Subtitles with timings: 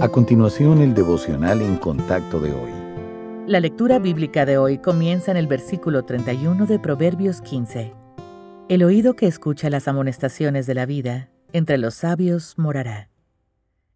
[0.00, 2.70] A continuación, el devocional en contacto de hoy.
[3.48, 7.94] La lectura bíblica de hoy comienza en el versículo 31 de Proverbios 15.
[8.68, 13.10] El oído que escucha las amonestaciones de la vida, entre los sabios morará.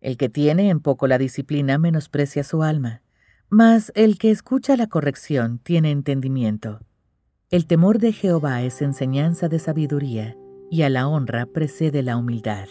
[0.01, 3.03] El que tiene en poco la disciplina menosprecia su alma,
[3.48, 6.80] mas el que escucha la corrección tiene entendimiento.
[7.48, 10.37] El temor de Jehová es enseñanza de sabiduría,
[10.69, 12.66] y a la honra precede la humildad.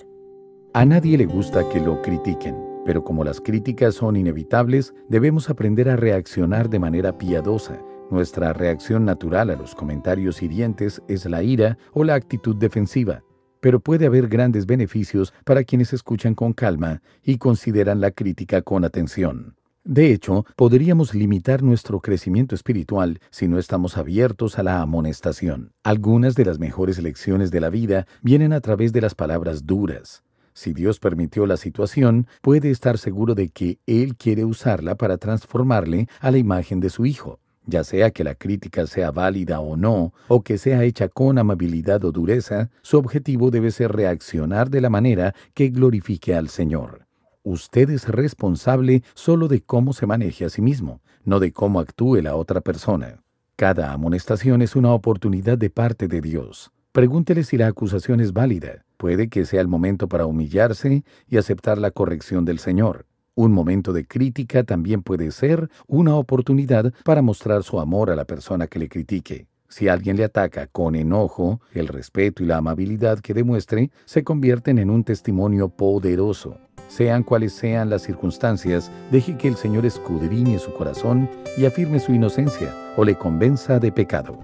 [0.74, 5.90] A nadie le gusta que lo critiquen pero como las críticas son inevitables, debemos aprender
[5.90, 7.80] a reaccionar de manera piadosa.
[8.10, 13.24] Nuestra reacción natural a los comentarios hirientes es la ira o la actitud defensiva,
[13.62, 18.84] pero puede haber grandes beneficios para quienes escuchan con calma y consideran la crítica con
[18.84, 19.56] atención.
[19.84, 25.72] De hecho, podríamos limitar nuestro crecimiento espiritual si no estamos abiertos a la amonestación.
[25.84, 30.24] Algunas de las mejores lecciones de la vida vienen a través de las palabras duras.
[30.54, 36.08] Si Dios permitió la situación, puede estar seguro de que Él quiere usarla para transformarle
[36.20, 37.40] a la imagen de su Hijo.
[37.66, 42.04] Ya sea que la crítica sea válida o no, o que sea hecha con amabilidad
[42.04, 47.06] o dureza, su objetivo debe ser reaccionar de la manera que glorifique al Señor.
[47.44, 52.18] Usted es responsable solo de cómo se maneje a sí mismo, no de cómo actúe
[52.22, 53.22] la otra persona.
[53.56, 56.72] Cada amonestación es una oportunidad de parte de Dios.
[56.92, 58.84] Pregúntele si la acusación es válida.
[59.02, 63.08] Puede que sea el momento para humillarse y aceptar la corrección del Señor.
[63.34, 68.26] Un momento de crítica también puede ser una oportunidad para mostrar su amor a la
[68.26, 69.48] persona que le critique.
[69.70, 74.78] Si alguien le ataca con enojo, el respeto y la amabilidad que demuestre se convierten
[74.78, 76.60] en un testimonio poderoso.
[76.88, 82.14] Sean cuales sean las circunstancias, deje que el Señor escudriñe su corazón y afirme su
[82.14, 84.38] inocencia o le convenza de pecado.